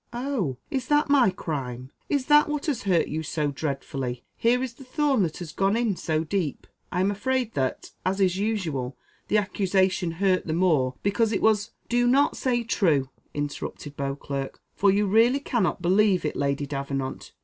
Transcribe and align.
"Oh! 0.13 0.57
is 0.71 0.87
that 0.87 1.11
my 1.11 1.29
crime? 1.29 1.91
Is 2.09 2.25
that, 2.25 2.49
what 2.49 2.65
has 2.65 2.85
hurt 2.89 3.07
you 3.07 3.21
so 3.21 3.51
dreadfully? 3.51 4.23
Here 4.35 4.63
is 4.63 4.73
the 4.73 4.83
thorn 4.83 5.21
that 5.21 5.37
has 5.37 5.51
gone 5.51 5.77
in 5.77 5.95
so 5.95 6.23
deep! 6.23 6.65
I 6.91 7.01
am 7.01 7.11
afraid 7.11 7.53
that, 7.53 7.91
as 8.03 8.19
is 8.19 8.35
usual, 8.35 8.97
the 9.27 9.37
accusation 9.37 10.13
hurt 10.13 10.47
the 10.47 10.53
more 10.53 10.95
because 11.03 11.31
it 11.31 11.41
was" 11.43 11.69
"Do 11.97 12.07
not 12.07 12.35
say 12.35 12.63
'true,'" 12.63 13.11
interrupted 13.35 13.95
Beauclerc, 13.95 14.59
"for 14.73 14.89
you 14.89 15.05
really 15.05 15.39
cannot 15.39 15.83
believe 15.83 16.25
it, 16.25 16.35
Lady 16.35 16.65
Davenant. 16.65 17.33